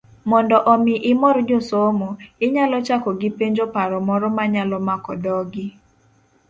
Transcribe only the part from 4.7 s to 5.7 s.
mako dhogi.